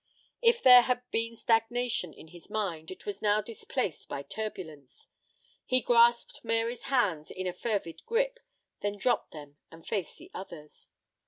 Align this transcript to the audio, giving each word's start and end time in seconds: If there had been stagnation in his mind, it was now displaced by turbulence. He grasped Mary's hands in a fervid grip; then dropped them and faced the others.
If 0.41 0.63
there 0.63 0.81
had 0.81 1.03
been 1.11 1.35
stagnation 1.35 2.11
in 2.11 2.29
his 2.29 2.49
mind, 2.49 2.89
it 2.89 3.05
was 3.05 3.21
now 3.21 3.39
displaced 3.39 4.09
by 4.09 4.23
turbulence. 4.23 5.07
He 5.63 5.79
grasped 5.79 6.43
Mary's 6.43 6.85
hands 6.85 7.29
in 7.29 7.45
a 7.45 7.53
fervid 7.53 8.03
grip; 8.07 8.39
then 8.79 8.97
dropped 8.97 9.31
them 9.31 9.57
and 9.69 9.85
faced 9.87 10.17
the 10.17 10.31
others. 10.33 10.87